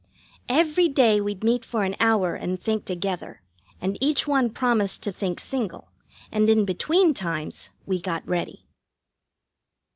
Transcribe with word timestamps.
Every 0.49 0.87
day 0.87 1.21
we'd 1.21 1.43
meet 1.43 1.63
for 1.63 1.83
an 1.83 1.95
hour 1.99 2.33
and 2.33 2.59
think 2.59 2.85
together, 2.85 3.43
and 3.79 3.99
each 4.01 4.25
one 4.27 4.49
promised 4.49 5.03
to 5.03 5.11
think 5.11 5.39
single, 5.39 5.89
and 6.31 6.49
in 6.49 6.65
between 6.65 7.13
times 7.13 7.69
we 7.85 8.01
got 8.01 8.27
ready. 8.27 8.65